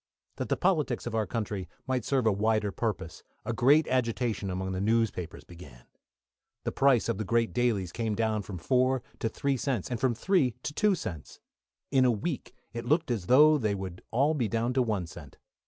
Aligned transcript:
That 0.37 0.49
the 0.49 0.57
politics 0.57 1.05
of 1.05 1.13
our 1.13 1.27
country 1.27 1.69
might 1.85 2.03
serve 2.03 2.25
a 2.25 2.31
wider 2.31 2.71
purpose, 2.71 3.21
a 3.45 3.53
great 3.53 3.87
agitation 3.87 4.49
among 4.49 4.71
the 4.71 4.81
newspapers 4.81 5.43
began. 5.43 5.83
The 6.63 6.71
price 6.71 7.07
of 7.07 7.19
the 7.19 7.23
great 7.23 7.53
dailies 7.53 7.91
came 7.91 8.15
down 8.15 8.41
from 8.41 8.57
four 8.57 9.03
to 9.19 9.29
three 9.29 9.57
cents, 9.57 9.91
and 9.91 9.99
from 9.99 10.15
three 10.15 10.55
to 10.63 10.73
two 10.73 10.95
cents. 10.95 11.39
In 11.91 12.03
a 12.03 12.09
week 12.11 12.55
it 12.73 12.85
looked 12.85 13.11
as 13.11 13.27
though 13.27 13.59
they 13.59 13.75
would 13.75 14.01
all 14.09 14.33
be 14.33 14.47
down 14.47 14.73
to 14.73 14.81
one 14.81 15.05
cent. 15.05 15.37